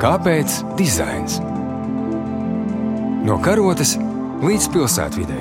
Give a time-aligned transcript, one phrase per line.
[0.00, 1.34] Kāpēc dizains?
[3.20, 3.98] No karotes
[4.40, 5.40] līdz pilsētvidē.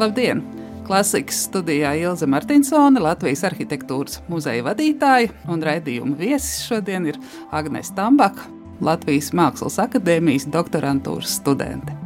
[0.00, 0.40] Labdien!
[0.88, 7.20] Klasikas studijā Ilza Martinsone, Latvijas arhitektūras muzeja vadītāja un raidījuma viesis šodien ir
[7.52, 8.48] Agnēs Tambaka,
[8.80, 12.01] Latvijas Mākslas akadēmijas doktorantūras studente.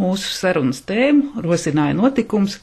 [0.00, 2.56] Mūsu sarunas tēmu rosināja notikums,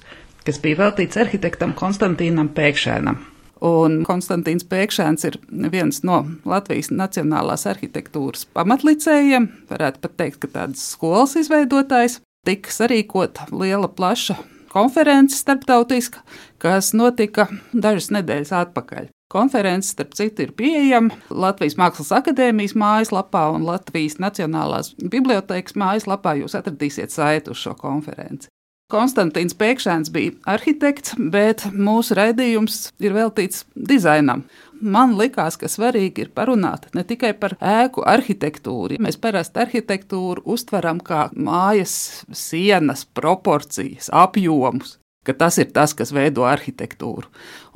[0.47, 3.19] kas bija veltīts arhitektam Konstantīnam Pēkšēnam.
[3.67, 5.37] Un Konstantīns Pēkšēns ir
[5.73, 12.19] viens no Latvijas Nacionālās arhitektūras pamatlicējiem, varētu pat teikt, ka tādas skolas izveidotājs.
[12.47, 14.37] Tika sarīkota liela, plaša
[14.71, 16.21] konference starptautiska,
[16.61, 19.09] kas notika dažas nedēļas atpakaļ.
[19.27, 26.37] Konference, starp citu, ir pieejama Latvijas Mākslas akadēmijas mājaslapā un Latvijas Nacionālās bibliotēkas mājaslapā.
[26.39, 28.47] Jūs atradīsiet saiti uz šo konferenci.
[28.87, 34.45] Konstantīns Pēkšēns bija arhitekts, bet mūsu raidījums ir veltīts dizainam.
[34.79, 38.95] Man likās, ka svarīgi ir parunāt ne tikai par ēku arhitektūru.
[39.03, 41.97] Mēs parasti arhitektūru uztveram kā mājas
[42.31, 44.95] sienas, proporcijas, apjomus
[45.27, 47.27] ka tas ir tas, kas veido arhitektūru.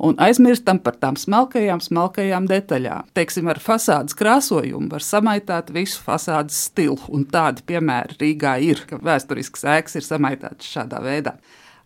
[0.02, 3.10] Un aizmirstam par tām smalkajām, smalkajām detaļām.
[3.16, 9.00] Teiksim, ar fasādes krāsojumu var samaitāt visu fasādes stilu, un tādi piemēri Rīgā ir, ka
[9.02, 11.36] vēsturisks ēkas ir samaitāts šādā veidā.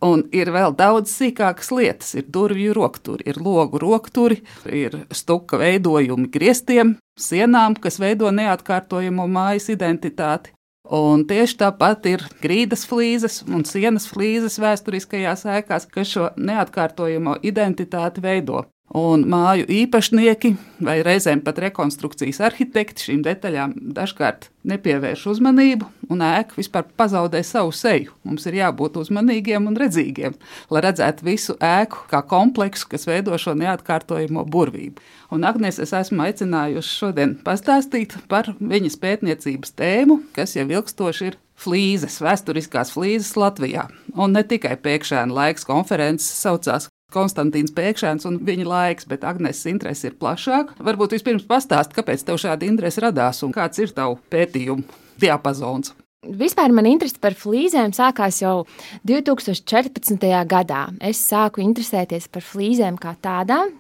[0.05, 2.13] Un ir vēl daudz sīkākas lietas.
[2.21, 9.71] Ir durvju rokturi, ir logu rokturi, ir stuka veidojumi griestiem, sienām, kas veido neatkārtojamo mājas
[9.73, 10.56] identitāti.
[10.91, 18.23] Un tieši tāpat ir grīdas flīzes un sienas flīzes vēsturiskajās ēkās, kas šo neatkārtojamo identitāti
[18.23, 18.63] veido.
[18.95, 20.53] Un māju īpašnieki
[20.87, 27.75] vai reizēm pat rekonstrukcijas arhitekti šīm detaļām dažkārt nepievērš uzmanību, un ēka vispār pazaudē savu
[27.75, 28.15] seju.
[28.23, 30.37] Mums ir jābūt uzmanīgiem un redzīgiem,
[30.71, 35.03] lai redzētu visu ēku kā kompleksu, kas veido šo neatkārtojamo burvību.
[35.35, 41.41] Un Agnēs es esmu aicinājusi šodien pastāstīt par viņas pētniecības tēmu, kas jau ilgstoši ir
[41.59, 43.89] flīzes, vēsturiskās flīzes Latvijā.
[44.15, 46.87] Un ne tikai pēkšņā laiks konferences saucās
[47.17, 50.77] Konstantīns Pēkšēns un viņa laiks, bet Agnēs interese ir plašāka.
[50.85, 54.85] Varbūt vispirms pastāst, kāpēc tev šāda interese radās un kāds ir tavu pētījumu
[55.23, 55.95] diapazons.
[56.27, 58.65] Vispār man interese par flīzēm sākās jau
[59.07, 60.27] 2014.
[60.51, 60.87] gadā.
[61.01, 63.71] Es sāku interesēties par flīzēm kā tādām,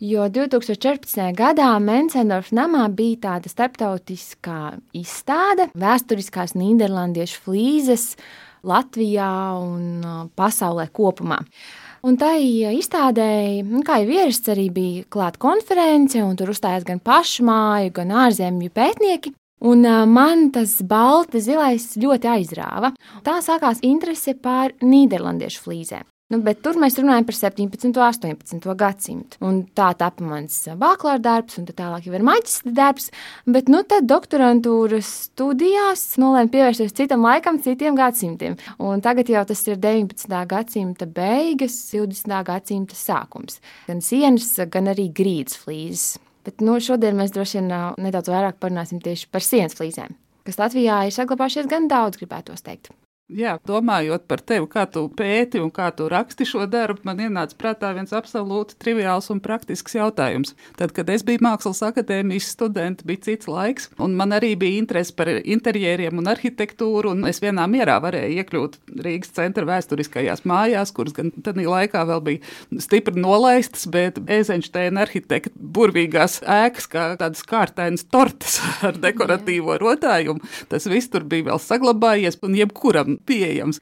[0.00, 1.28] jo 2014.
[1.36, 8.14] gadā Mencendorf namā bija tāda starptautiskā izstāde- vēsturiskās nīderlandiešu flīzes
[8.64, 11.42] Latvijā un pasaulē kopumā.
[12.04, 12.42] Un tai
[12.76, 17.94] izstādēji, nu, kā jau ierasts, arī bija klāta konference, un tur uzstājās gan pašu māju,
[17.96, 19.32] gan ārzemju pētnieki.
[19.64, 22.92] Un uh, man tas balti zilais ļoti aizrāva.
[23.24, 26.04] Tā sākās interese par nīderlandiešu flīzēm.
[26.32, 27.84] Nu, bet tur mēs runājam par 17.
[27.90, 28.72] un 18.
[28.80, 29.38] gadsimtu.
[29.44, 33.10] Un tā tapa mans bakalaura darbs, un tālāk jau ir maģistra darbs.
[33.44, 38.56] Bet nu, tad doktorantūras studijās nolēma pievērsties citam laikam, citiem gadsimtiem.
[38.80, 40.40] Un tagad jau tas ir 19.
[40.48, 42.40] gadsimta beigas, 20.
[42.48, 43.60] gadsimta sākums.
[43.90, 46.16] Gan sienas, gan arī grīdas flīzes.
[46.44, 50.16] Bet nu, šodien mēs droši vien nedaudz vairāk parunāsim tieši par sienas flīzēm,
[50.48, 52.92] kas Latvijā ir saglabājušies gan daudz, gribētos teikt.
[53.32, 57.56] Jā, domājot par tevi, kā tu pēti un kā tu raksti šo darbu, man ienāca
[57.56, 60.52] prātā viens absolūti triviāls un praktisks jautājums.
[60.76, 65.14] Tad, kad es biju Mākslas akadēmijas students, bija cits laiks, un man arī bija interese
[65.16, 68.76] par interjeriem un arhitektūru, un es vienā mierā varēju iekļūt
[69.06, 75.54] Rīgas centra vēsturiskajās mājās, kuras gan tādā laikā vēl bija stipri nolaistas, bet Eizensteina arhitekta
[75.56, 82.42] burvīgās ēkas, kā tādas kārtainas tortes ar dekoratīvo rotājumu, tas viss tur bija vēl saglabājies,
[82.44, 83.80] un jebkuram pieejams.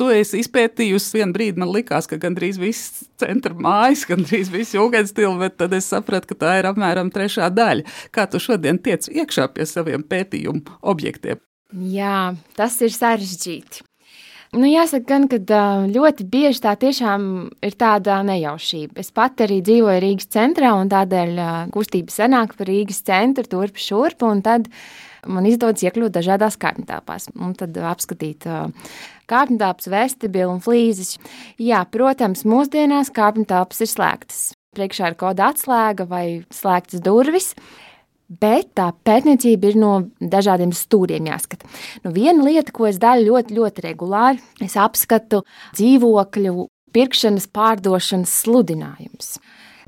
[0.00, 5.12] To es izpētīju, vienā brīdī man likās, ka gandrīz viss centra mājas, gandrīz viss jūgas
[5.12, 7.84] stila, bet tad es sapratu, ka tā ir apmēram trešā daļa.
[8.14, 11.42] Kā tu šodien tiec iekšā pie saviem pētījumu objektiem?
[11.70, 13.84] Jā, tas ir sarežģīti.
[14.50, 17.22] Nu, jāsaka, gan, ka ļoti bieži tā tiešām
[17.62, 18.96] ir tāda nejaušība.
[18.98, 21.38] Es pat arī dzīvoju Rīgas centrā, un tādēļ
[21.70, 24.66] kustība senāk par Rīgas centru, turp šurp, un tad
[25.26, 28.46] man izdodas iekļūt dažādās kārtņtāpās un tad apskatīt
[29.30, 31.16] kārtņtāpas, vestibilu un flīzes.
[31.60, 34.40] Jā, protams, mūsdienās kārtņtāpas ir slēgtas.
[34.76, 36.24] Priekšā ir koda atslēga vai
[36.54, 37.54] slēgtas durvis.
[38.30, 41.66] Bet tā pētniecība ir no dažādiem stūriem jāskata.
[42.04, 45.40] Nu, viena lieta, ko es daru ļoti, ļoti regulāri, es apskatu
[45.74, 49.32] dzīvokļu pirkšanas, pārdošanas sludinājumus.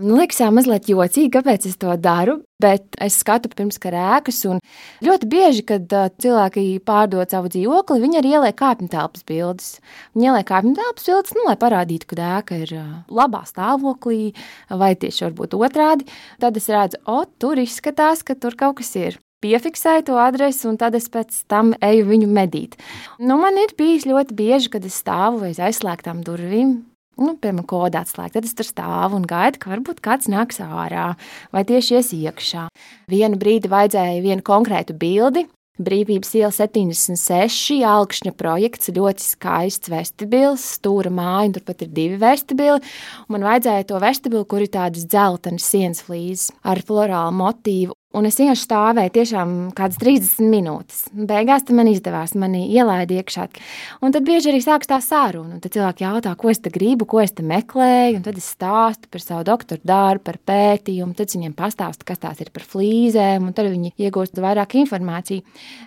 [0.00, 4.42] Man liekas, jā, mazliet jocīgi, kāpēc es to daru, bet es skatu pirms karēkas.
[5.04, 5.92] Ļoti bieži, kad
[6.22, 9.74] cilvēki pārdod savu dzīvokli, viņi arī ieliek kāpņu telpas bildes.
[10.14, 12.76] Viņi ieliek kāpņu telpas bildes, nu, lai parādītu, ka ēka ir
[13.10, 14.32] labā stāvoklī,
[14.70, 16.08] vai tieši varbūt otrādi.
[16.42, 20.78] Tad es redzu, o, tur izskatās, ka tur kaut kas ir piefiksēju to adresi, un
[20.78, 22.78] tad es pēc tam eju viņu medīt.
[23.18, 26.78] Nu, man ir bijis ļoti bieži, kad es stāvu aiz aizslēgtām durvīm,
[27.20, 28.36] nu, piemēram, kodā atslēgt.
[28.36, 31.12] Tad es tur stāvu un gaidu, ka varbūt kāds nāks ārā
[31.54, 32.68] vai tieši ies iekšā.
[33.12, 35.46] Vienu brīdi vajadzēja vienu konkrētu bildi.
[35.82, 42.82] Brīvības iela 76, augšņa projekts, ļoti skaists vestibils, stūra māja, un turpat ir divi vestibili.
[43.32, 47.96] Man vajadzēja to vestibili, kur ir tādas dzeltenas sienas flīzes ar florālu motīvu.
[48.12, 50.98] Un es vienkārši stāvēju tiešām kādas 30 minūtes.
[51.16, 53.46] Beigās man izdevās, mani ielaida iekšā.
[54.04, 55.56] Un tad bieži arī sākas tā saruna.
[55.62, 58.18] Tad cilvēki jautā, ko es te gribu, ko es te meklēju.
[58.18, 61.16] Un tad es stāstu par savu doktora darbu, par pētījumu.
[61.16, 65.46] Tad viņiem pastāstu, kas tās ir par flīzēm, un tad viņi iegūst vairāk informāciju.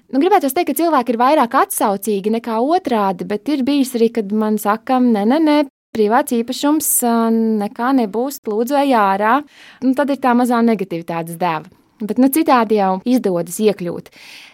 [0.09, 4.33] Nu, gribētu teikt, ka cilvēki ir vairāk atsaucīgi nekā otrādi, bet ir bijis arī, kad
[4.33, 5.61] man sakam, nē, nē, nē,
[5.95, 6.91] privāts īpašums
[7.61, 9.39] nekā nebūs, lūdzu, ej ārā.
[9.85, 11.84] Un tad ir tā mazā negativitātes dēva.
[12.03, 14.09] Bet nu, citādi jau izdodas iekļūt.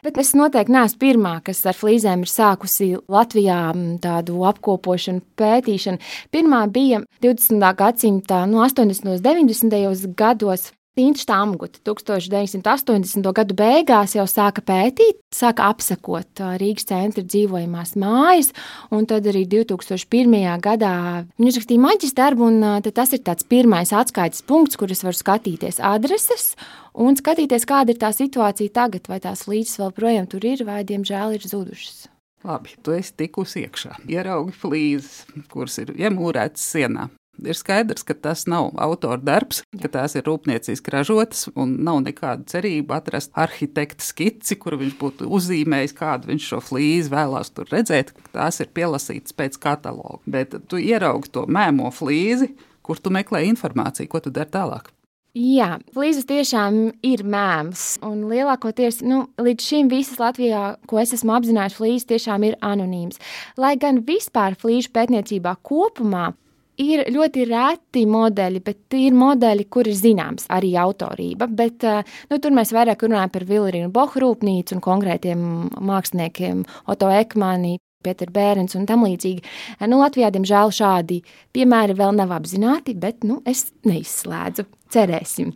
[0.06, 3.62] Bet es noteikti neesmu pirmā, kas ar flīzēm ir sākusi Latvijā
[4.04, 5.98] tādu apkopošanu, pētīšanu.
[6.34, 7.66] Pirmā bija 20.
[7.80, 9.10] gadsimta no 80.
[9.10, 10.14] un 90.
[10.18, 13.24] gados Tīns Štāmguta 1980.
[13.32, 18.50] gadu beigās jau sāka pētīt, sāka apsekot Rīgas centra dzīvojamās mājas,
[18.92, 20.36] un tad arī 2001.
[20.60, 20.96] gadā
[21.40, 25.80] viņš rakstīja maģis darbu, un tas ir tāds pirmais atskaites punkts, kur es varu skatīties
[25.80, 26.58] adreses
[26.92, 30.84] un skatīties, kāda ir tā situācija tagad, vai tās līdzes vēl projām tur ir, vai
[30.84, 32.10] diemžēl ir zudušas.
[32.44, 34.02] Labi, tu esi tikusi iekšā.
[34.12, 37.08] Ieraugi flīzes, kuras ir iemūrētas sienā.
[37.40, 42.46] Ir skaidrs, ka tas nav autora darbs, ka tās ir rūpnieciski ražotas un nav nekāda
[42.52, 48.12] cerība atrast arhitekta skici, kur viņš būtu uzzīmējis, kādu viņš šo flīzi vēlās tur redzēt.
[48.36, 50.22] Tās ir pielasītas pēc kataloga.
[50.30, 52.52] Bet tu ieraugi to mēmo flīzi,
[52.86, 54.92] kur tu meklē informāciju, ko tu dari tālāk.
[55.32, 58.02] Jā, flīzes tiešām ir mēms.
[58.04, 63.22] Un lielākoties nu, līdz šim visas Latvijā, ko es esmu apzinājies, flīzes tiešām ir anonīmas.
[63.56, 66.34] Lai gan vispār flīžu pētniecībā kopumā
[66.80, 71.48] ir ļoti reti modeļi, bet ir modeļi, kur ir zināms arī autorība.
[71.48, 75.40] Bet, eh, nu, tur mēs vairāk runājam par Vilrīnu Bohu rūpnīcu un konkrētiem
[75.80, 77.78] māksliniekiem Oto Ekmani.
[78.02, 79.44] Pēters Bērns un tam līdzīgi.
[79.86, 81.20] Nu, Latvijā, diemžēl, šādi
[81.54, 84.66] piemēri vēl nav apzināti, bet nu, es neizslēdzu.
[84.92, 85.54] Cerēsim.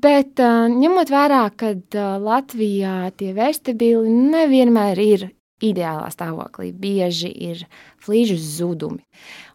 [0.00, 5.26] Bet eh, ņemot vērā, ka eh, Latvijā tie vestibīli nevienmēr ir
[5.64, 6.70] ideālā stāvoklī.
[6.72, 7.62] Bieži ir
[8.02, 9.02] flīžu zudumi.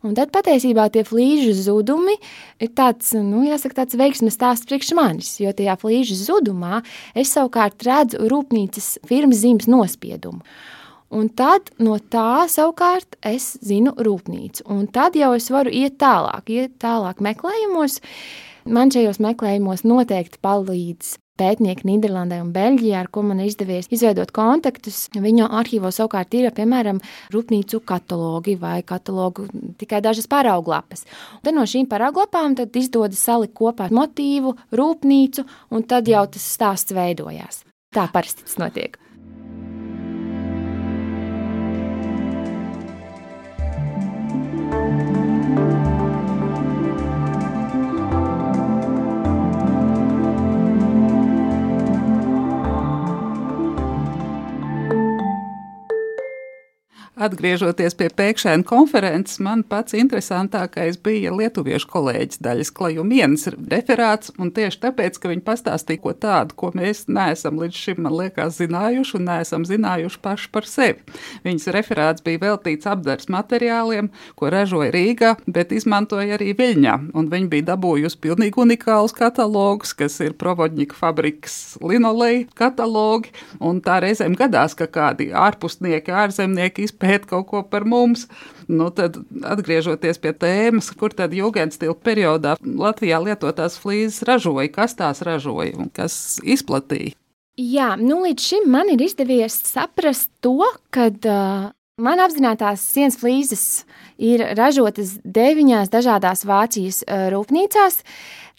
[0.06, 2.16] Un tad patiesībā tie flīžu zudumi
[2.62, 6.84] ir tāds, nu, jāsaka, tāds veiksmes stāsts priekš manis, jo tajā flīžu zudumā
[7.18, 10.46] es savukārt redzu rūpnīcas firmas zīmes nospiedumu.
[11.16, 14.66] Un tad no tā savukārt es zinu rūpnīcu.
[14.74, 18.02] Un tad jau es varu iet tālāk, iet tālāk meklējumos.
[18.66, 25.06] Man šajos meklējumos noteikti palīdz pētnieki Nīderlandē un Beļģijā, ar ko man izdevies izveidot kontaktus.
[25.16, 27.02] Viņu arhīvos savukārt ir piemēram
[27.36, 29.48] rūpnīcu katalogi vai katalogu
[29.80, 31.06] tikai dažas parauglapas.
[31.44, 37.64] Tad no šīm parauglapām izdodas salikt kopā motīvu, rūpnīcu, un tad jau tas stāsts veidojās.
[37.96, 39.00] Tā parasti tas notiek.
[57.16, 64.82] Atgriežoties pie pēkšņa konferences, man pats interesantākais bija lietuviešu kolēģis Daļas Klajumienas referāts, un tieši
[64.84, 69.24] tāpēc, ka viņi pastāstīja ko tādu, ko mēs neesam līdz šim, man liekas, zinājuši un
[69.30, 71.16] neesam zinājuši paši par sevi.
[71.48, 77.50] Viņas referāts bija veltīts apdars materiāliem, ko ražoja Rīgā, bet izmantoja arī Viļņā, un viņi
[77.56, 83.32] bija dabūjusi pilnīgi unikālus katalogus, kas ir Provodņika fabrikas linoleja katalogi,
[83.64, 88.26] un tā reizēm gadās, ka kādi ārpusnieki, ārzemnieki izpētīja pēt kaut ko par mums.
[88.68, 95.22] Nu, tad, atgriežoties pie tēmas, kur tad jūgenstila periodā Latvijā lietotās flīzes ražoja, kas tās
[95.26, 97.14] ražoja un kas izplatīja.
[97.56, 100.58] Jā, nu līdz šim man ir izdevies saprast to,
[100.92, 101.70] ka uh,
[102.04, 103.62] man apzinātās sienas flīzes
[104.20, 108.02] ir ražotas deviņās dažādās Vācijas rūpnīcās.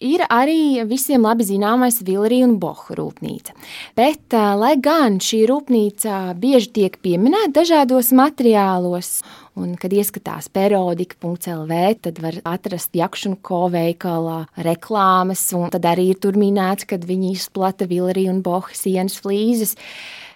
[0.05, 3.55] Ir arī visiem labi zināmais Vilrija un Boha rūpnīca.
[3.97, 9.19] Bet, lai gan šī rūpnīca bieži tiek pieminēta dažādos materiālos,
[9.57, 16.11] Un, kad ieskatās periodika.lv, tad var atrast Jakšu un ko veikalā reklāmas, un tad arī
[16.11, 19.73] ir tur minēts, kad viņi izplata Vilri un Boha sienas flīzes.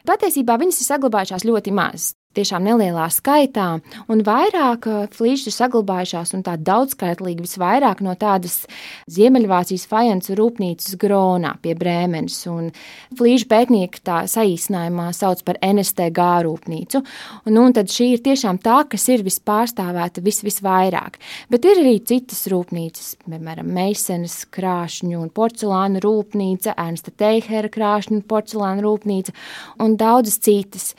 [0.10, 3.68] Patiesībā viņas ir saglabājušās ļoti maz tiešām nelielā skaitā,
[4.12, 8.62] un vairāk flīžas ir saglabājušās un tā daudzskaitlīgi visvairāk no tādas
[9.12, 12.70] Ziemeļvācijas fajansu rūpnīcas Gronā pie Brēmenes, un
[13.20, 17.04] flīžu pētnieki tā saīsinājumā sauc par NSTG rūpnīcu,
[17.50, 21.20] un, un tad šī ir tiešām tā, kas ir vispārstāvēta vis, visvairāk,
[21.52, 28.24] bet ir arī citas rūpnīcas, piemēram, Meisenes krāšņu un porcelāna rūpnīca, Ernsta Teihera krāšņu un
[28.28, 29.36] porcelāna rūpnīca
[29.84, 30.92] un daudzas citas.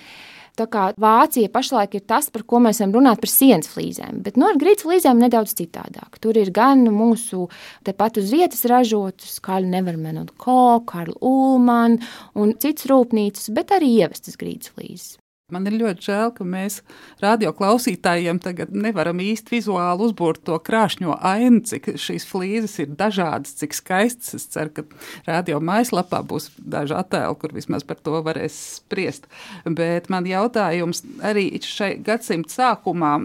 [0.62, 4.36] Tā kā Vācija pašlaik ir tas, par ko mēs varam runāt par sienas flīzēm, bet
[4.38, 6.20] nu, grīdas flīzēm nedaudz citādāk.
[6.22, 7.48] Tur ir gan mūsu
[7.86, 11.98] tepat uz vietas ražotas, Kāļu Neverman un Ko, Karlu Ulman
[12.38, 15.16] un citas rūpnīcas, bet arī ievestas grīdas flīzes.
[15.52, 16.80] Man ir ļoti žēl, ka mēs
[17.22, 23.76] radioklausītājiem tagad nevaram īsti vizuāli uzbūrt to krāšņo ainu, cik šīs flīzes ir dažādas, cik
[23.76, 24.32] skaistas.
[24.38, 24.86] Es ceru, ka
[25.28, 29.28] radio mājaslapā būs daži attēli, kur vismaz par to varēs spriest.
[29.68, 33.18] Bet man jautājums arī šai gadsimta sākumā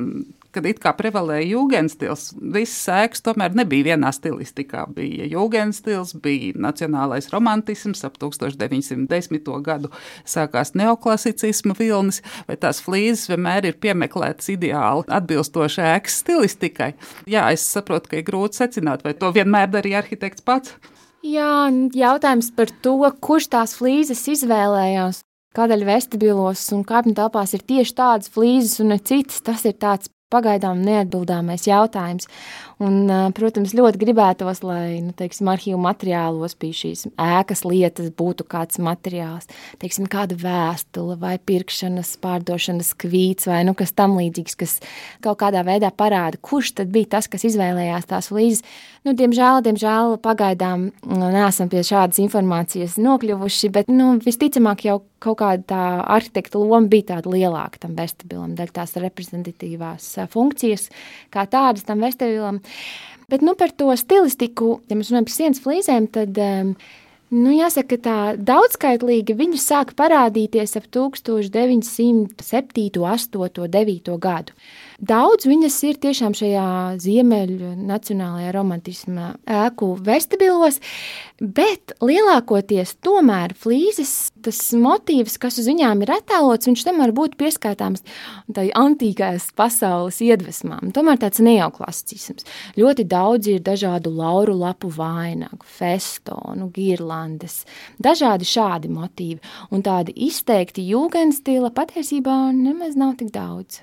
[0.58, 4.88] kad it kā prevalēja jūgenstils, visas sēklas tomēr nebija vienā stilistikā.
[4.96, 9.52] Bija jūgenstils, bija nacionālais romantisms, ap 1910.
[9.66, 9.92] gadu
[10.26, 16.92] sākās neoklasicisma vilnis, vai tās flīzes vienmēr ir piemeklētas ideāli atbilstoši ēkas stilistikai.
[17.30, 20.74] Jā, es saprotu, ka ir grūti secināt, vai to vienmēr darīja arhitekts pats.
[21.26, 25.24] Jā, jautājums par to, kurš tās flīzes izvēlējās.
[25.58, 30.12] Kādēļ vestibilos un kāpņu telpās ir tieši tādas flīzes un ne citas, tas ir tāds
[30.34, 32.28] pagaidām neatbildāmais jautājums.
[32.78, 38.78] Un, protams, ļoti gribētos, lai nu, teiksim, arhīvu materiālos pie šīs ēkas lietas būtu kāds
[38.78, 39.50] materiāls,
[39.82, 44.78] teiksim, kāda vēstule vai pirkšanas, pārdošanas kvīts vai nu, kas tam līdzīgs, kas
[45.26, 48.62] kaut kādā veidā parāda, kurš tad bija tas, kas izvēlējās tās līdzes.
[49.08, 55.64] Nu, diemžēl, diemžēl pagaidām neesam pie šādas informācijas nokļuvuši, bet nu, visticamāk jau kaut kāda
[55.66, 60.90] tā arhitekta loma bija tāda lielāka tam vestibulam, dēļ tās reprezentatīvās funkcijas
[61.34, 62.60] kā tādas tam vestibulam.
[63.28, 66.70] Bet nu, par to stilistiku, ja mēs runājam par sienas flīzēm, tad um,
[67.28, 74.56] Nu, jāsaka, tā daudzskaitlīgi viņas sāka parādīties ap 1907, 8, 9 gadu.
[74.98, 76.68] Daudz viņas ir tiešām šajā
[77.04, 80.80] ziemeļu nacionālajā romantisma ēku vestibilos,
[81.38, 88.02] bet lielākoties tomēr flīzes, tas motīvs, kas uz viņām ir attēlots, viņš tomēr būtu pieskaitāms
[88.56, 90.90] tai antīkās pasaules iedvesmām.
[90.96, 92.48] Tomēr tāds neoklasisms.
[92.80, 96.72] Ļoti daudz ir dažādu lauru lapu vainagu, festonu,
[97.18, 97.66] girlandes,
[98.00, 99.40] dažādi šādi motīvi,
[99.72, 103.82] un tādi izteikti jūgenstila patiesībā nemaz nav tik daudz.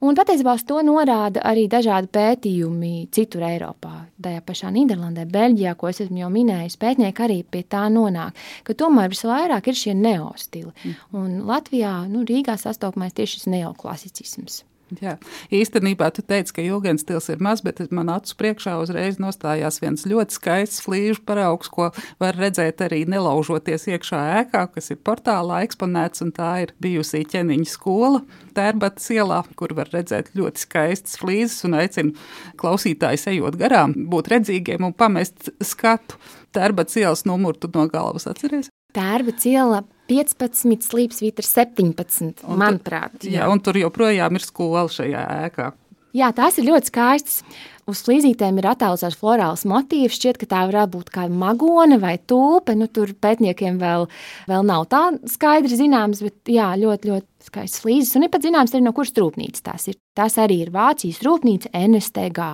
[0.00, 4.08] Un patiesībā uz to norāda arī dažādi pētījumi citur Eiropā.
[4.22, 8.74] Tajā pašā Nīderlandē, Beļģijā, ko es esmu jau minējis, pētnieki arī pie tā nonāk, ka
[8.74, 10.72] tomēr visvairāk ir šie neostili.
[10.82, 10.98] Mm.
[11.18, 14.62] Un Latvijā, nu, Rīgā sastopamais tieši šis neoklasicisms.
[15.00, 15.14] Jā,
[15.54, 20.04] īstenībā tu teici, ka jūgens stils ir maz, bet man acu priekšā uzreiz nostājās viens
[20.08, 21.88] ļoti skaists flīžu paraugs, ko
[22.20, 27.70] var redzēt arī nelaužoties iekšā ēkā, kas ir portālā eksponēts, un tā ir bijusī ķeniņa
[27.72, 28.20] skola
[28.52, 32.12] Tērbatas ielā, kur var redzēt ļoti skaistas flīzes, un aicinu
[32.60, 36.20] klausītājus ejot garām, būt redzīgiem un pamest skatu.
[36.52, 38.68] Tērbatas ielas numuru tu no galvas atceries?
[38.92, 39.80] Tērba iela
[40.12, 43.22] 15, slīpsvītra 17, un manuprāt.
[43.22, 45.72] Tu, jā, un tur joprojām ir skola šajā ēkā.
[46.12, 47.40] Jā, tās ir ļoti skaistas.
[47.88, 50.14] Uz flīzītēm ir attēlots florāls motīvs.
[50.18, 52.76] Šķiet, ka tā varētu būt kā magone vai tulpe.
[52.78, 54.06] Nu, tur pētniekiem vēl,
[54.50, 55.02] vēl nav tā
[55.32, 58.12] skaidri zināms, bet jā, ļoti, ļoti skaists flīzes.
[58.18, 59.98] Un ir pat zināms, arī no kuras rūpnīcas tās ir.
[60.14, 62.50] Tās arī ir Vācijas rūpnīca NSTG.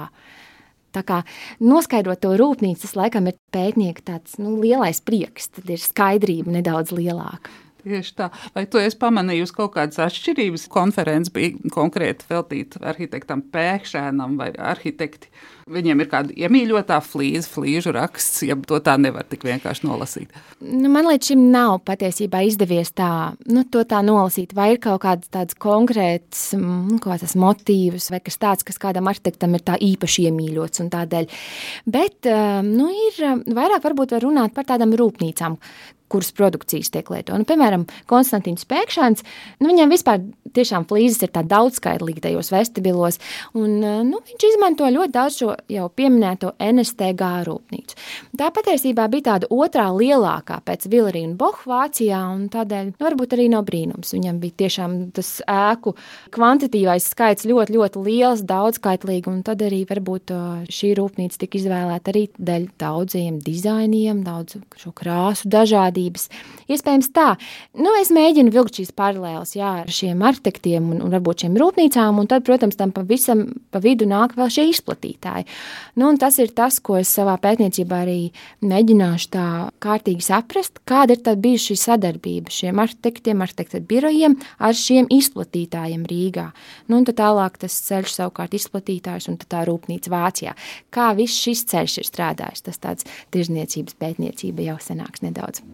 [0.97, 1.23] Tā kā
[1.61, 6.95] noskaidrot to rūpnīcu, tas laikam ir pētnieka tāds nu, lielais prieks, tad ir skaidrība nedaudz
[6.97, 7.52] lielāka.
[7.78, 8.28] Tieši tā.
[8.57, 10.66] Vai tu esi pamanījusi kaut kādas atšķirības?
[10.73, 15.30] Konferences bija konkrēti veltīta arhitektam Pēkšēnam vai arhitekti.
[15.69, 20.33] Viņiem ir kāda iemīļotā flīze, flīžu raksts, ja to tā nevar tik vienkārši nolasīt.
[20.65, 23.11] Nu, man līdz šim nav patiesībā izdevies tā,
[23.53, 24.55] nu, tā nolasīt.
[24.57, 29.55] Vai ir kaut kāds tāds konkrēts mm, kāds motīvs vai kas tāds, kas kādam arhitektam
[29.59, 31.29] ir tā īpaši iemīļots un tādēļ.
[31.87, 35.59] Bet, eh, nu, ir eh, vairāk varbūt var runāt par tādām rūpnīcām,
[36.09, 37.43] kuras produkcijas tiek lietotas.
[37.43, 39.25] Nu, piemēram, Konstantīns Pēkšņs,
[39.61, 40.23] nu, viņam vispār
[40.57, 43.21] tiešām flīzes ir daudz skaitlīgi tajos vestibilos,
[43.59, 47.97] un nu, viņš izmanto ļoti daudz šo jau pieminēto NSTG rūpnīcu.
[48.38, 53.49] Tā patiesībā bija tāda otrā lielākā pēc Vilrīna Boha Vācijā, un tādēļ nu, varbūt arī
[53.53, 54.15] nav brīnums.
[54.15, 55.95] Viņam bija tiešām tas ēku
[56.35, 60.35] kvantitīvais skaits ļoti, ļoti liels, daudzskaitlīgi, un tad arī varbūt
[60.73, 66.29] šī rūpnīca tika izvēlēta arī dēļ daudziem dizainiem, daudz šo krāsu dažādības.
[66.69, 67.33] Iespējams tā.
[67.79, 72.21] Nu, es mēģinu vilkt šīs paralēlas jā, ar šiem arhitektiem un, un varbūt šiem rūpnīcām,
[72.21, 75.48] un tad, protams, tam pavisam pa vidu nāk vēl šie izplatītāji.
[75.99, 78.19] Nu, tas ir tas, ko es savā pētniecībā arī
[78.62, 79.47] mēģināšu tā
[79.83, 86.49] kārtīgi saprast, kāda ir bijusi šī sadarbība šiem arhitektiem, arhitekta birojiem ar šiem izplatītājiem Rīgā.
[86.87, 90.55] Nu, un tad tālāk tas ceļš savukārt izplatītājs un tā rūpnīca Vācijā.
[90.95, 95.64] Kā viss šis ceļš ir strādājis, tas tāds tirzniecības pētniecība jau senāks nedaudz.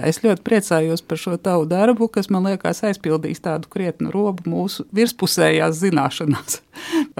[0.00, 4.48] Jā, es ļoti priecājos par šo tavu darbu, kas man liekas aizpildīs tādu krietnu robu
[4.48, 6.60] mūsu virspusējās zināšanās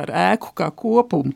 [0.01, 1.35] par ēku kā kopumu.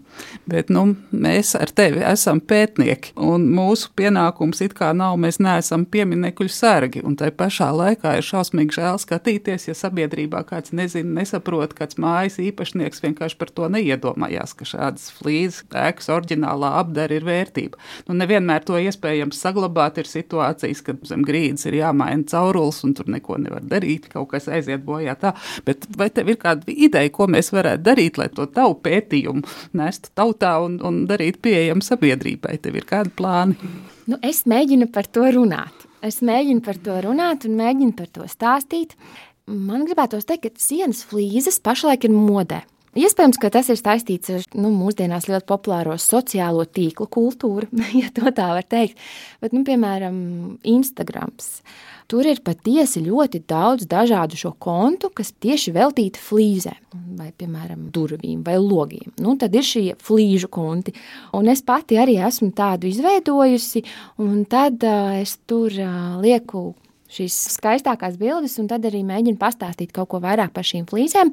[0.49, 5.85] Bet nu, mēs ar tevi esam pētnieki, un mūsu pienākums it kā nav, mēs neesam
[5.88, 7.02] pieminekļu sargi.
[7.04, 12.40] Un tai pašā laikā ir šausmīgi žēl skatīties, ja sabiedrībā kāds nezina, nesaprot, kāds mājas
[12.42, 17.80] īpašnieks vienkārši par to neiedomājās, ka šādas flīzes ēkas oriģinālā apdara ir vērtība.
[18.09, 23.11] Nu, nevienmēr to iespējams saglabāt, ir situācijas, kad zem grīdas ir jāmaina caurulis, un tur
[23.12, 25.16] neko nevar darīt, kaut kas aiziet bojā.
[25.21, 25.35] Tā.
[25.66, 29.45] Bet vai tev ir kāda ideja, ko mēs varētu darīt, lai to tavu pētījumu
[29.79, 32.59] nestu tautā un, un darītu pieejamu sabiedrībai?
[32.65, 33.59] Tev ir kādi plāni?
[34.11, 35.87] Nu, es mēģinu par to runāt.
[36.05, 38.95] Es mēģinu par to runāt un mēģinu par to stāstīt.
[39.49, 42.63] Man gribētos teikt, ka sienas flīzes pašlaik ir modē.
[42.95, 47.67] Iespējams, ka tas ir saistīts ar nu, mūsdienās ļoti populāro sociālo tīklu kultūru,
[48.03, 49.01] ja tā var teikt.
[49.43, 50.15] Bet, nu, piemēram,
[50.63, 51.35] Instagram.
[52.11, 56.77] Tur ir patiesi ļoti daudz dažādu šo kontu, kas tieši veltīti flīzēm,
[57.19, 59.15] vai, piemēram, durvīm vai logiem.
[59.25, 60.93] Nu, tad ir šie flīžu konti.
[61.35, 63.83] Un es pati arī esmu tādu izveidojusi,
[64.23, 66.75] un tad uh, es tur uh, lieku
[67.12, 71.33] šīs skaistākās bildes, un tad arī mēģinu pastāstīt kaut ko vairāk par šīm flīzēm.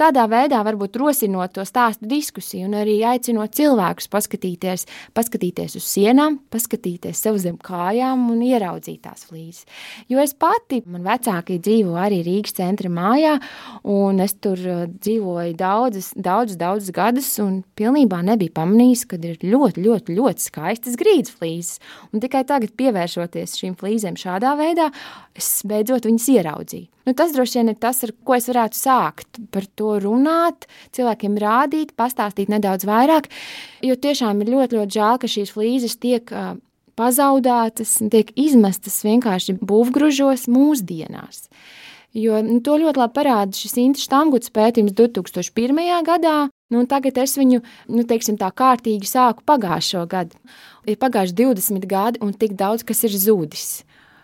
[0.00, 6.40] Tādā veidā varbūt rosinot to stāstu diskusiju un arī aicinot cilvēkus paskatīties, paskatīties uz sienām,
[6.52, 9.66] paskatīties sev zem kājām un ieraudzīt tās flīzes.
[10.10, 13.36] Jo es pati, man vecāki dzīvo arī Rīgas centra mājā,
[13.88, 19.40] un es tur uh, dzīvoju daudzas, daudzus, daudzus gadus, un pilnībā nebija pamanījis, ka ir
[19.44, 21.78] ļoti, ļoti, ļoti skaistas grīdas flīzes.
[22.10, 24.90] Un tikai tagad pievēršoties šīm flīzēm šādā veidā,
[25.36, 26.88] es beidzot viņas ieraudzīju.
[27.08, 29.40] Nu, tas droši vien ir tas, ar ko es varētu sākt.
[29.50, 33.30] Par to runāt, cilvēkiem rādīt, pastāstīt nedaudz vairāk.
[33.82, 36.54] Jo tiešām ir ļoti, ļoti žēl, ka šīs flīzes tiek uh,
[37.00, 41.48] pazaudētas un tiek izmestas vienkārši būvgrūžos mūsdienās.
[42.14, 45.82] Jo nu, to ļoti labi parāda šis Intas Stamguts pētījums 2001.
[46.06, 46.38] gadā.
[46.70, 50.38] Nu, tagad es viņu nu, teiksim, tā kārtīgi sāku pagājušo gadu.
[50.86, 53.80] Ir pagājuši 20 gadi, un tik daudz kas ir zudis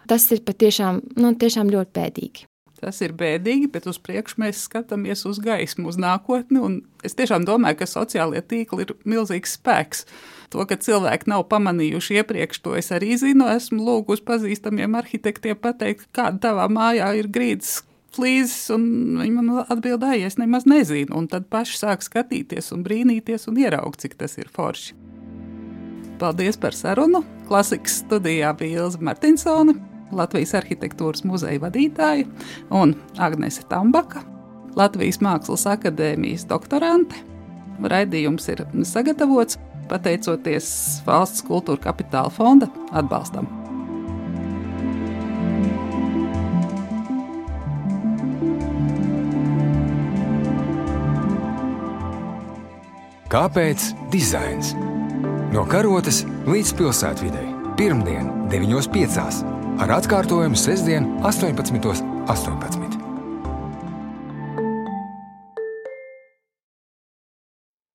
[0.09, 2.47] tas ir patiešām nu, ļoti bēdīgi.
[2.77, 6.61] Tas ir bēdīgi, bet uz priekšu mēs skatāmies uz gaismu, uz nākotni.
[7.07, 10.05] Es tiešām domāju, ka sociālie tīkli ir milzīgs spēks.
[10.53, 13.49] To, ka cilvēki nav pamanījuši iepriekš, to es arī zinu.
[13.49, 17.81] Esmu lūgus pazīstamiem arhitektiem pateikt, kāda tavā mājā ir grīdas
[18.17, 18.87] flīzes, un
[19.23, 21.17] viņi man atbildēja, es nemaz nezinu.
[21.17, 24.95] Un tad paši sāk skatīties un brīnīties un ieraugt, cik tas ir forši.
[26.21, 27.25] Paldies par sarunu!
[27.49, 29.96] Klasikas studijā bija Ilza Martinsone.
[30.15, 32.27] Latvijas arhitektūras muzeja vadītāja
[32.75, 34.23] un Agnese Tambaka,
[34.77, 37.19] Latvijas Mākslas akadēmijas doktorante.
[37.83, 39.59] Raidījums ir sagatavots
[39.91, 40.71] pateicoties
[41.07, 43.49] Valsts kultūra kapitāla fonda atbalstam.
[53.27, 54.71] Kāpēc dizains?
[55.53, 57.45] No karotes līdz pilsētvidai.
[57.77, 62.05] Pirmdien, 9.5 ar atkārtojumu sestdien 18.18.
[62.33, 62.96] 18.